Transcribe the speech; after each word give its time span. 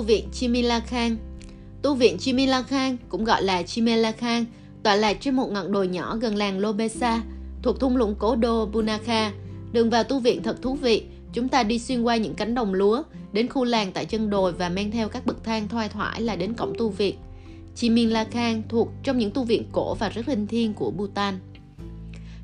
tu 0.00 0.04
viện 0.06 0.28
Chimilakhang. 0.32 1.16
Tu 1.82 1.94
viện 1.94 2.18
Chimila 2.18 2.62
Khang 2.62 2.96
cũng 3.08 3.24
gọi 3.24 3.42
là 3.42 3.62
Chimilakhang, 3.62 4.44
tọa 4.82 4.94
lạc 4.94 5.16
trên 5.20 5.34
một 5.34 5.50
ngọn 5.52 5.72
đồi 5.72 5.88
nhỏ 5.88 6.16
gần 6.16 6.36
làng 6.36 6.58
Lobesa, 6.58 7.22
thuộc 7.62 7.80
thung 7.80 7.96
lũng 7.96 8.14
cố 8.18 8.36
đô 8.36 8.66
Bunakha. 8.66 9.32
Đường 9.72 9.90
vào 9.90 10.04
tu 10.04 10.18
viện 10.18 10.42
thật 10.42 10.62
thú 10.62 10.74
vị, 10.74 11.04
chúng 11.32 11.48
ta 11.48 11.62
đi 11.62 11.78
xuyên 11.78 12.02
qua 12.02 12.16
những 12.16 12.34
cánh 12.34 12.54
đồng 12.54 12.74
lúa, 12.74 13.02
đến 13.32 13.48
khu 13.48 13.64
làng 13.64 13.92
tại 13.92 14.04
chân 14.04 14.30
đồi 14.30 14.52
và 14.52 14.68
men 14.68 14.90
theo 14.90 15.08
các 15.08 15.26
bậc 15.26 15.44
thang 15.44 15.68
thoai 15.68 15.88
thoải 15.88 16.20
là 16.20 16.36
đến 16.36 16.54
cổng 16.54 16.72
tu 16.78 16.88
viện. 16.88 17.14
Chimila 17.74 18.24
Khang 18.24 18.62
thuộc 18.68 18.88
trong 19.02 19.18
những 19.18 19.30
tu 19.30 19.44
viện 19.44 19.62
cổ 19.72 19.94
và 19.94 20.08
rất 20.08 20.28
linh 20.28 20.46
thiêng 20.46 20.74
của 20.74 20.90
Bhutan. 20.90 21.38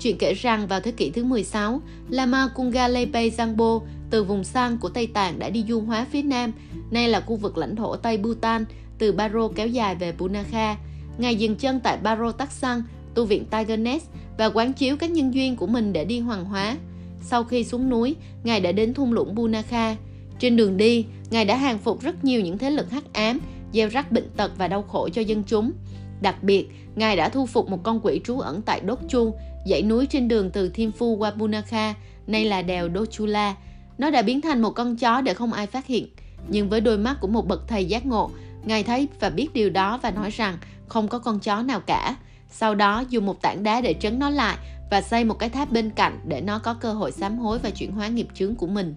Chuyện 0.00 0.18
kể 0.18 0.34
rằng 0.34 0.66
vào 0.66 0.80
thế 0.80 0.90
kỷ 0.90 1.10
thứ 1.10 1.24
16, 1.24 1.80
Lama 2.08 2.48
Kungalepe 2.54 3.28
Zangbo 3.28 3.80
từ 4.10 4.24
vùng 4.24 4.44
Sang 4.44 4.78
của 4.78 4.88
Tây 4.88 5.06
Tạng 5.06 5.38
đã 5.38 5.50
đi 5.50 5.64
du 5.68 5.80
hóa 5.80 6.06
phía 6.10 6.22
Nam, 6.22 6.52
nay 6.90 7.08
là 7.08 7.20
khu 7.20 7.36
vực 7.36 7.58
lãnh 7.58 7.76
thổ 7.76 7.96
Tây 7.96 8.18
Bhutan, 8.18 8.64
từ 8.98 9.12
Baro 9.12 9.48
kéo 9.48 9.66
dài 9.66 9.94
về 9.94 10.12
Punakha. 10.12 10.76
Ngài 11.18 11.36
dừng 11.36 11.56
chân 11.56 11.80
tại 11.80 11.98
Baro 12.02 12.32
Taksang, 12.32 12.82
tu 13.14 13.24
viện 13.24 13.44
Tiger 13.44 13.80
Nest 13.80 14.04
và 14.38 14.46
quán 14.46 14.72
chiếu 14.72 14.96
các 14.96 15.10
nhân 15.10 15.34
duyên 15.34 15.56
của 15.56 15.66
mình 15.66 15.92
để 15.92 16.04
đi 16.04 16.20
hoàng 16.20 16.44
hóa. 16.44 16.76
Sau 17.22 17.44
khi 17.44 17.64
xuống 17.64 17.90
núi, 17.90 18.16
Ngài 18.44 18.60
đã 18.60 18.72
đến 18.72 18.94
thung 18.94 19.12
lũng 19.12 19.36
Punakha. 19.36 19.96
Trên 20.38 20.56
đường 20.56 20.76
đi, 20.76 21.06
Ngài 21.30 21.44
đã 21.44 21.56
hàng 21.56 21.78
phục 21.78 22.02
rất 22.02 22.24
nhiều 22.24 22.40
những 22.40 22.58
thế 22.58 22.70
lực 22.70 22.90
hắc 22.90 23.12
ám, 23.12 23.40
gieo 23.72 23.88
rắc 23.88 24.12
bệnh 24.12 24.30
tật 24.36 24.52
và 24.58 24.68
đau 24.68 24.82
khổ 24.82 25.08
cho 25.08 25.22
dân 25.22 25.42
chúng. 25.46 25.72
Đặc 26.20 26.42
biệt, 26.42 26.68
Ngài 26.94 27.16
đã 27.16 27.28
thu 27.28 27.46
phục 27.46 27.70
một 27.70 27.82
con 27.82 28.00
quỷ 28.02 28.20
trú 28.24 28.38
ẩn 28.38 28.62
tại 28.62 28.80
Đốt 28.80 28.98
Chu, 29.08 29.34
dãy 29.66 29.82
núi 29.82 30.06
trên 30.06 30.28
đường 30.28 30.50
từ 30.50 30.68
Thiên 30.68 30.92
Phu 30.92 31.16
qua 31.16 31.30
Punakha, 31.30 31.94
nay 32.26 32.44
là 32.44 32.62
đèo 32.62 32.88
Dochula. 32.94 33.54
Nó 33.98 34.10
đã 34.10 34.22
biến 34.22 34.40
thành 34.40 34.62
một 34.62 34.70
con 34.70 34.96
chó 34.96 35.20
để 35.20 35.34
không 35.34 35.52
ai 35.52 35.66
phát 35.66 35.86
hiện. 35.86 36.06
Nhưng 36.48 36.68
với 36.68 36.80
đôi 36.80 36.98
mắt 36.98 37.16
của 37.20 37.28
một 37.28 37.46
bậc 37.46 37.68
thầy 37.68 37.84
giác 37.84 38.06
ngộ, 38.06 38.30
Ngài 38.64 38.82
thấy 38.82 39.08
và 39.20 39.30
biết 39.30 39.48
điều 39.52 39.70
đó 39.70 39.98
và 40.02 40.10
nói 40.10 40.30
rằng 40.30 40.58
không 40.88 41.08
có 41.08 41.18
con 41.18 41.40
chó 41.40 41.62
nào 41.62 41.80
cả. 41.80 42.16
Sau 42.50 42.74
đó 42.74 43.04
dùng 43.08 43.26
một 43.26 43.42
tảng 43.42 43.62
đá 43.62 43.80
để 43.80 43.94
trấn 43.94 44.18
nó 44.18 44.30
lại 44.30 44.56
và 44.90 45.00
xây 45.00 45.24
một 45.24 45.38
cái 45.38 45.48
tháp 45.48 45.72
bên 45.72 45.90
cạnh 45.90 46.20
để 46.26 46.40
nó 46.40 46.58
có 46.58 46.74
cơ 46.74 46.92
hội 46.92 47.12
sám 47.12 47.38
hối 47.38 47.58
và 47.58 47.70
chuyển 47.70 47.92
hóa 47.92 48.08
nghiệp 48.08 48.28
chướng 48.34 48.54
của 48.54 48.66
mình. 48.66 48.94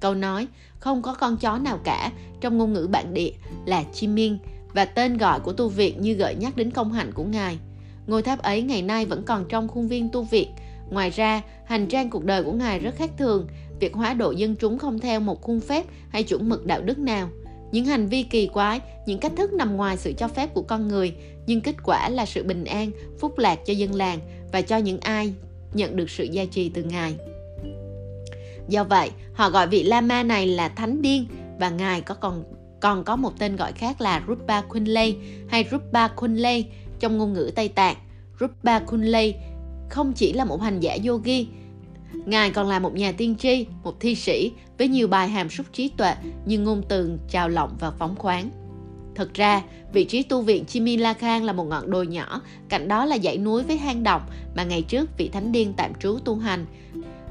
Câu 0.00 0.14
nói 0.14 0.46
không 0.78 1.02
có 1.02 1.14
con 1.14 1.36
chó 1.36 1.58
nào 1.58 1.78
cả 1.84 2.12
trong 2.40 2.58
ngôn 2.58 2.72
ngữ 2.72 2.88
bản 2.90 3.14
địa 3.14 3.30
là 3.66 3.84
Chimin 3.92 4.38
và 4.74 4.84
tên 4.84 5.16
gọi 5.16 5.40
của 5.40 5.52
tu 5.52 5.68
viện 5.68 6.00
như 6.00 6.12
gợi 6.12 6.34
nhắc 6.34 6.56
đến 6.56 6.70
công 6.70 6.92
hạnh 6.92 7.12
của 7.12 7.24
Ngài. 7.24 7.58
Ngôi 8.06 8.22
tháp 8.22 8.42
ấy 8.42 8.62
ngày 8.62 8.82
nay 8.82 9.04
vẫn 9.04 9.22
còn 9.22 9.44
trong 9.48 9.68
khuôn 9.68 9.88
viên 9.88 10.08
tu 10.08 10.22
viện. 10.22 10.50
Ngoài 10.90 11.10
ra, 11.10 11.42
hành 11.64 11.86
trang 11.86 12.10
cuộc 12.10 12.24
đời 12.24 12.44
của 12.44 12.52
Ngài 12.52 12.78
rất 12.78 12.94
khác 12.96 13.10
thường, 13.18 13.46
việc 13.80 13.94
hóa 13.94 14.14
độ 14.14 14.30
dân 14.30 14.56
chúng 14.56 14.78
không 14.78 14.98
theo 14.98 15.20
một 15.20 15.42
khuôn 15.42 15.60
phép 15.60 15.84
hay 16.08 16.22
chuẩn 16.22 16.48
mực 16.48 16.66
đạo 16.66 16.80
đức 16.82 16.98
nào. 16.98 17.28
Những 17.72 17.84
hành 17.84 18.06
vi 18.06 18.22
kỳ 18.22 18.46
quái, 18.46 18.80
những 19.06 19.18
cách 19.18 19.32
thức 19.36 19.52
nằm 19.52 19.76
ngoài 19.76 19.96
sự 19.96 20.12
cho 20.12 20.28
phép 20.28 20.54
của 20.54 20.62
con 20.62 20.88
người, 20.88 21.14
nhưng 21.46 21.60
kết 21.60 21.74
quả 21.82 22.08
là 22.08 22.26
sự 22.26 22.42
bình 22.42 22.64
an, 22.64 22.90
phúc 23.18 23.38
lạc 23.38 23.58
cho 23.66 23.72
dân 23.72 23.94
làng 23.94 24.18
và 24.52 24.62
cho 24.62 24.76
những 24.76 25.00
ai 25.00 25.34
nhận 25.74 25.96
được 25.96 26.10
sự 26.10 26.24
gia 26.24 26.44
trì 26.44 26.68
từ 26.68 26.82
Ngài. 26.82 27.14
Do 28.68 28.84
vậy, 28.84 29.10
họ 29.34 29.50
gọi 29.50 29.66
vị 29.66 29.82
Lama 29.82 30.22
này 30.22 30.46
là 30.46 30.68
Thánh 30.68 31.02
Điên 31.02 31.26
và 31.58 31.70
Ngài 31.70 32.00
có 32.00 32.14
còn 32.14 32.44
còn 32.80 33.04
có 33.04 33.16
một 33.16 33.38
tên 33.38 33.56
gọi 33.56 33.72
khác 33.72 34.00
là 34.00 34.24
Rupa 34.28 34.60
Kunley 34.60 35.16
hay 35.48 35.64
Rupa 35.70 36.08
Kunley 36.08 36.64
trong 37.00 37.18
ngôn 37.18 37.32
ngữ 37.32 37.50
Tây 37.54 37.68
Tạng. 37.68 37.96
Rupa 38.40 38.78
Kunley 38.78 39.34
không 39.90 40.12
chỉ 40.12 40.32
là 40.32 40.44
một 40.44 40.62
hành 40.62 40.80
giả 40.80 40.96
yogi, 41.06 41.46
Ngài 42.12 42.50
còn 42.50 42.68
là 42.68 42.78
một 42.78 42.94
nhà 42.94 43.12
tiên 43.12 43.36
tri, 43.36 43.66
một 43.84 44.00
thi 44.00 44.14
sĩ 44.14 44.52
với 44.78 44.88
nhiều 44.88 45.08
bài 45.08 45.28
hàm 45.28 45.50
súc 45.50 45.66
trí 45.72 45.88
tuệ 45.88 46.14
như 46.46 46.58
ngôn 46.58 46.82
từ 46.88 47.18
trào 47.28 47.48
lộng 47.48 47.76
và 47.80 47.90
phóng 47.90 48.16
khoáng. 48.16 48.50
Thật 49.14 49.34
ra, 49.34 49.62
vị 49.92 50.04
trí 50.04 50.22
tu 50.22 50.42
viện 50.42 50.64
Chimilakhang 50.64 51.44
là 51.44 51.52
một 51.52 51.64
ngọn 51.64 51.90
đồi 51.90 52.06
nhỏ, 52.06 52.40
cạnh 52.68 52.88
đó 52.88 53.04
là 53.04 53.18
dãy 53.18 53.38
núi 53.38 53.62
với 53.62 53.76
hang 53.76 54.02
động 54.02 54.22
mà 54.56 54.64
ngày 54.64 54.82
trước 54.82 55.18
vị 55.18 55.28
thánh 55.28 55.52
điên 55.52 55.72
tạm 55.76 55.94
trú 55.94 56.18
tu 56.24 56.36
hành, 56.36 56.66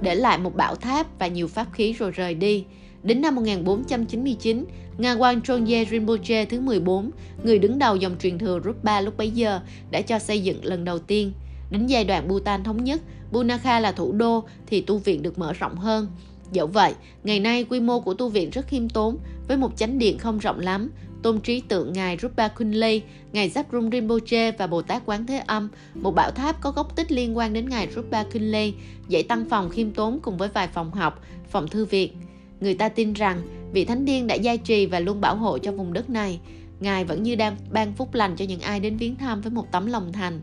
để 0.01 0.15
lại 0.15 0.37
một 0.37 0.55
bảo 0.55 0.75
tháp 0.75 1.19
và 1.19 1.27
nhiều 1.27 1.47
pháp 1.47 1.67
khí 1.73 1.93
rồi 1.93 2.11
rời 2.11 2.33
đi. 2.33 2.65
Đến 3.03 3.21
năm 3.21 3.35
1499, 3.35 4.65
Ngawang 4.97 5.41
Trongye 5.41 5.85
Rinpoche 5.85 6.45
thứ 6.45 6.59
14, 6.59 7.11
người 7.43 7.59
đứng 7.59 7.79
đầu 7.79 7.95
dòng 7.95 8.15
truyền 8.19 8.37
thừa 8.37 8.59
Rupa 8.65 9.01
lúc 9.01 9.17
bấy 9.17 9.29
giờ, 9.29 9.59
đã 9.91 10.01
cho 10.01 10.19
xây 10.19 10.43
dựng 10.43 10.65
lần 10.65 10.85
đầu 10.85 10.99
tiên. 10.99 11.33
Đến 11.69 11.87
giai 11.87 12.03
đoạn 12.03 12.27
Bhutan 12.27 12.63
thống 12.63 12.83
nhất, 12.83 13.01
Punakha 13.31 13.79
là 13.79 13.91
thủ 13.91 14.11
đô 14.11 14.43
thì 14.67 14.81
tu 14.81 14.97
viện 14.97 15.21
được 15.21 15.39
mở 15.39 15.53
rộng 15.53 15.75
hơn. 15.75 16.07
Dẫu 16.51 16.67
vậy, 16.67 16.93
ngày 17.23 17.39
nay 17.39 17.63
quy 17.63 17.79
mô 17.79 17.99
của 17.99 18.13
tu 18.13 18.29
viện 18.29 18.49
rất 18.49 18.67
khiêm 18.67 18.89
tốn, 18.89 19.17
với 19.47 19.57
một 19.57 19.77
chánh 19.77 19.99
điện 19.99 20.17
không 20.17 20.39
rộng 20.39 20.59
lắm, 20.59 20.91
tôn 21.23 21.41
trí 21.41 21.61
tượng 21.61 21.93
Ngài 21.93 22.17
Rupa 22.21 22.47
Kunli, 22.47 23.01
Ngài 23.31 23.49
Zabrum 23.49 23.91
Rinpoche 23.91 24.51
và 24.51 24.67
Bồ 24.67 24.81
Tát 24.81 25.05
Quán 25.05 25.25
Thế 25.25 25.37
Âm, 25.37 25.69
một 25.93 26.11
bảo 26.11 26.31
tháp 26.31 26.61
có 26.61 26.71
gốc 26.71 26.95
tích 26.95 27.11
liên 27.11 27.37
quan 27.37 27.53
đến 27.53 27.69
Ngài 27.69 27.87
Rupa 27.95 28.23
Kunli, 28.23 28.73
dãy 29.09 29.23
tăng 29.23 29.45
phòng 29.49 29.69
khiêm 29.69 29.91
tốn 29.91 30.19
cùng 30.19 30.37
với 30.37 30.49
vài 30.53 30.67
phòng 30.67 30.91
học, 30.91 31.23
phòng 31.49 31.67
thư 31.67 31.85
viện. 31.85 32.13
Người 32.59 32.73
ta 32.73 32.89
tin 32.89 33.13
rằng 33.13 33.41
vị 33.71 33.85
Thánh 33.85 34.05
Điên 34.05 34.27
đã 34.27 34.35
gia 34.35 34.55
trì 34.55 34.85
và 34.85 34.99
luôn 34.99 35.21
bảo 35.21 35.35
hộ 35.35 35.57
cho 35.57 35.71
vùng 35.71 35.93
đất 35.93 36.09
này. 36.09 36.39
Ngài 36.79 37.05
vẫn 37.05 37.23
như 37.23 37.35
đang 37.35 37.55
ban 37.71 37.93
phúc 37.93 38.13
lành 38.13 38.35
cho 38.35 38.45
những 38.45 38.61
ai 38.61 38.79
đến 38.79 38.97
viếng 38.97 39.15
thăm 39.15 39.41
với 39.41 39.51
một 39.51 39.71
tấm 39.71 39.85
lòng 39.85 40.13
thành. 40.13 40.41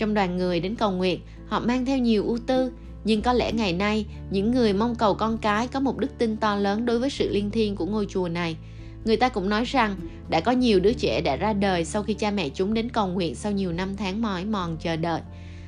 Trong 0.00 0.14
đoàn 0.14 0.36
người 0.36 0.60
đến 0.60 0.74
cầu 0.74 0.90
nguyện, 0.90 1.20
họ 1.48 1.60
mang 1.60 1.84
theo 1.84 1.98
nhiều 1.98 2.24
ưu 2.26 2.38
tư, 2.46 2.72
nhưng 3.04 3.22
có 3.22 3.32
lẽ 3.32 3.52
ngày 3.52 3.72
nay, 3.72 4.06
những 4.30 4.50
người 4.50 4.72
mong 4.72 4.94
cầu 4.94 5.14
con 5.14 5.38
cái 5.38 5.68
có 5.68 5.80
một 5.80 5.98
đức 5.98 6.18
tin 6.18 6.36
to 6.36 6.56
lớn 6.56 6.86
đối 6.86 6.98
với 6.98 7.10
sự 7.10 7.28
liên 7.30 7.50
thiên 7.50 7.76
của 7.76 7.86
ngôi 7.86 8.06
chùa 8.08 8.28
này. 8.28 8.56
Người 9.04 9.16
ta 9.16 9.28
cũng 9.28 9.48
nói 9.48 9.64
rằng 9.64 9.96
đã 10.28 10.40
có 10.40 10.52
nhiều 10.52 10.80
đứa 10.80 10.92
trẻ 10.92 11.20
đã 11.20 11.36
ra 11.36 11.52
đời 11.52 11.84
sau 11.84 12.02
khi 12.02 12.14
cha 12.14 12.30
mẹ 12.30 12.48
chúng 12.48 12.74
đến 12.74 12.88
cầu 12.88 13.08
nguyện 13.08 13.34
sau 13.34 13.52
nhiều 13.52 13.72
năm 13.72 13.96
tháng 13.96 14.22
mỏi 14.22 14.44
mòn 14.44 14.76
chờ 14.80 14.96
đợi. 14.96 15.20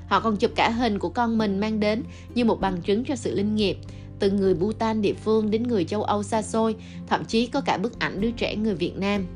Họ 0.08 0.20
còn 0.20 0.36
chụp 0.36 0.50
cả 0.54 0.70
hình 0.70 0.98
của 0.98 1.08
con 1.08 1.38
mình 1.38 1.60
mang 1.60 1.80
đến 1.80 2.02
như 2.34 2.44
một 2.44 2.60
bằng 2.60 2.80
chứng 2.82 3.04
cho 3.04 3.16
sự 3.16 3.34
linh 3.34 3.54
nghiệp, 3.54 3.76
từ 4.18 4.30
người 4.30 4.54
Bhutan 4.54 5.02
địa 5.02 5.14
phương 5.14 5.50
đến 5.50 5.62
người 5.62 5.84
châu 5.84 6.02
Âu 6.02 6.22
xa 6.22 6.42
xôi, 6.42 6.76
thậm 7.06 7.24
chí 7.24 7.46
có 7.46 7.60
cả 7.60 7.78
bức 7.78 7.98
ảnh 7.98 8.20
đứa 8.20 8.30
trẻ 8.30 8.56
người 8.56 8.74
Việt 8.74 8.96
Nam. 8.96 9.26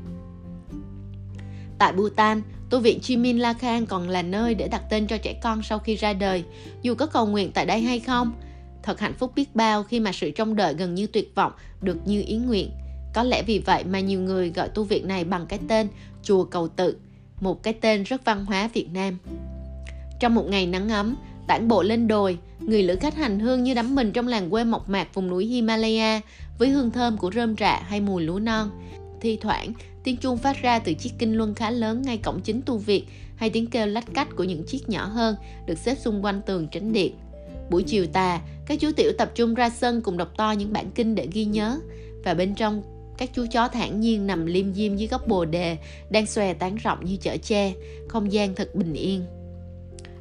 Tại 1.78 1.92
Bhutan, 1.92 2.42
tu 2.70 2.80
viện 2.80 3.00
Chimin 3.00 3.38
La 3.38 3.52
Khang 3.52 3.86
còn 3.86 4.08
là 4.08 4.22
nơi 4.22 4.54
để 4.54 4.68
đặt 4.68 4.82
tên 4.90 5.06
cho 5.06 5.18
trẻ 5.18 5.40
con 5.42 5.62
sau 5.62 5.78
khi 5.78 5.96
ra 5.96 6.12
đời, 6.12 6.44
dù 6.82 6.94
có 6.94 7.06
cầu 7.06 7.26
nguyện 7.26 7.50
tại 7.52 7.66
đây 7.66 7.80
hay 7.80 8.00
không. 8.00 8.32
Thật 8.82 9.00
hạnh 9.00 9.14
phúc 9.18 9.32
biết 9.36 9.54
bao 9.54 9.82
khi 9.82 10.00
mà 10.00 10.12
sự 10.12 10.30
trông 10.30 10.56
đợi 10.56 10.74
gần 10.74 10.94
như 10.94 11.06
tuyệt 11.06 11.34
vọng 11.34 11.52
được 11.82 11.96
như 12.06 12.24
ý 12.26 12.36
nguyện. 12.36 12.70
Có 13.14 13.22
lẽ 13.22 13.42
vì 13.46 13.58
vậy 13.58 13.84
mà 13.84 14.00
nhiều 14.00 14.20
người 14.20 14.50
gọi 14.50 14.68
tu 14.68 14.84
viện 14.84 15.08
này 15.08 15.24
bằng 15.24 15.46
cái 15.46 15.58
tên 15.68 15.88
Chùa 16.22 16.44
Cầu 16.44 16.68
Tự, 16.68 16.96
một 17.40 17.62
cái 17.62 17.74
tên 17.74 18.02
rất 18.02 18.24
văn 18.24 18.44
hóa 18.44 18.70
Việt 18.74 18.88
Nam. 18.92 19.18
Trong 20.20 20.34
một 20.34 20.44
ngày 20.48 20.66
nắng 20.66 20.88
ấm, 20.88 21.16
tản 21.46 21.68
bộ 21.68 21.82
lên 21.82 22.08
đồi, 22.08 22.38
người 22.60 22.82
lữ 22.82 22.96
khách 22.96 23.14
hành 23.14 23.38
hương 23.38 23.64
như 23.64 23.74
đắm 23.74 23.94
mình 23.94 24.12
trong 24.12 24.28
làng 24.28 24.50
quê 24.50 24.64
mộc 24.64 24.88
mạc 24.88 25.14
vùng 25.14 25.28
núi 25.28 25.46
Himalaya 25.46 26.20
với 26.58 26.68
hương 26.68 26.90
thơm 26.90 27.16
của 27.16 27.30
rơm 27.34 27.56
rạ 27.56 27.82
hay 27.88 28.00
mùi 28.00 28.22
lúa 28.22 28.38
non. 28.38 28.70
Thi 29.20 29.38
thoảng, 29.40 29.72
tiếng 30.04 30.16
chuông 30.16 30.38
phát 30.38 30.62
ra 30.62 30.78
từ 30.78 30.94
chiếc 30.94 31.10
kinh 31.18 31.36
luân 31.36 31.54
khá 31.54 31.70
lớn 31.70 32.02
ngay 32.02 32.18
cổng 32.18 32.40
chính 32.40 32.62
tu 32.62 32.78
viện 32.78 33.04
hay 33.36 33.50
tiếng 33.50 33.66
kêu 33.66 33.86
lách 33.86 34.14
cách 34.14 34.28
của 34.36 34.44
những 34.44 34.64
chiếc 34.66 34.88
nhỏ 34.88 35.04
hơn 35.04 35.36
được 35.66 35.78
xếp 35.78 35.94
xung 35.94 36.24
quanh 36.24 36.42
tường 36.46 36.68
tránh 36.68 36.92
điện. 36.92 37.14
Buổi 37.70 37.82
chiều 37.82 38.06
tà, 38.06 38.40
các 38.66 38.80
chú 38.80 38.90
tiểu 38.96 39.12
tập 39.18 39.30
trung 39.34 39.54
ra 39.54 39.70
sân 39.70 40.00
cùng 40.02 40.16
đọc 40.16 40.32
to 40.36 40.50
những 40.50 40.72
bản 40.72 40.90
kinh 40.94 41.14
để 41.14 41.28
ghi 41.32 41.44
nhớ 41.44 41.80
và 42.24 42.34
bên 42.34 42.54
trong 42.54 42.82
các 43.18 43.30
chú 43.34 43.46
chó 43.52 43.68
thản 43.68 44.00
nhiên 44.00 44.26
nằm 44.26 44.46
liêm 44.46 44.74
diêm 44.74 44.96
dưới 44.96 45.08
gốc 45.08 45.28
bồ 45.28 45.44
đề 45.44 45.76
đang 46.10 46.26
xòe 46.26 46.54
tán 46.54 46.76
rộng 46.76 47.04
như 47.04 47.16
chở 47.16 47.36
tre 47.36 47.72
không 48.08 48.32
gian 48.32 48.54
thật 48.54 48.74
bình 48.74 48.92
yên 48.92 49.24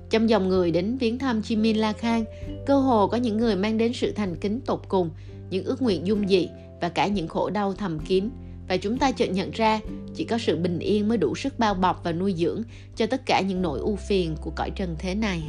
trong 0.09 0.29
dòng 0.29 0.49
người 0.49 0.71
đến 0.71 0.97
viếng 0.97 1.19
thăm 1.19 1.41
Chimin 1.41 1.77
La 1.77 1.93
Khang, 1.93 2.25
cơ 2.65 2.77
hồ 2.77 3.07
có 3.07 3.17
những 3.17 3.37
người 3.37 3.55
mang 3.55 3.77
đến 3.77 3.93
sự 3.93 4.11
thành 4.11 4.35
kính 4.35 4.61
tột 4.61 4.79
cùng, 4.87 5.09
những 5.49 5.65
ước 5.65 5.81
nguyện 5.81 6.07
dung 6.07 6.27
dị 6.27 6.49
và 6.81 6.89
cả 6.89 7.07
những 7.07 7.27
khổ 7.27 7.49
đau 7.49 7.73
thầm 7.73 7.99
kín. 7.99 8.29
Và 8.67 8.77
chúng 8.77 8.97
ta 8.97 9.11
chợt 9.11 9.27
nhận 9.27 9.51
ra, 9.51 9.79
chỉ 10.15 10.23
có 10.23 10.37
sự 10.37 10.55
bình 10.55 10.79
yên 10.79 11.09
mới 11.09 11.17
đủ 11.17 11.35
sức 11.35 11.59
bao 11.59 11.73
bọc 11.73 12.01
và 12.03 12.11
nuôi 12.11 12.33
dưỡng 12.37 12.63
cho 12.95 13.05
tất 13.05 13.21
cả 13.25 13.41
những 13.41 13.61
nỗi 13.61 13.79
u 13.79 13.95
phiền 13.95 14.35
của 14.41 14.51
cõi 14.55 14.71
trần 14.75 14.95
thế 14.99 15.15
này. 15.15 15.43